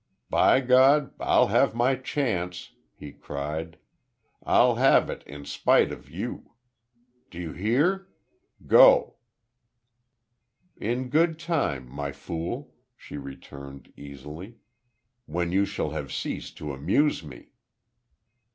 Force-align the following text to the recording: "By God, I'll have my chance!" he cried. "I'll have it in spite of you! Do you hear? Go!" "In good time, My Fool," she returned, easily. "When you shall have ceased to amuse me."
"By 0.31 0.61
God, 0.61 1.13
I'll 1.19 1.49
have 1.49 1.75
my 1.75 1.95
chance!" 1.95 2.71
he 2.95 3.11
cried. 3.11 3.77
"I'll 4.41 4.73
have 4.77 5.11
it 5.11 5.21
in 5.27 5.45
spite 5.45 5.91
of 5.91 6.09
you! 6.09 6.53
Do 7.29 7.39
you 7.39 7.53
hear? 7.53 8.07
Go!" 8.65 9.17
"In 10.75 11.09
good 11.09 11.37
time, 11.37 11.87
My 11.87 12.11
Fool," 12.11 12.73
she 12.97 13.17
returned, 13.17 13.93
easily. 13.95 14.55
"When 15.27 15.51
you 15.51 15.65
shall 15.65 15.91
have 15.91 16.11
ceased 16.11 16.57
to 16.57 16.73
amuse 16.73 17.23
me." 17.23 17.51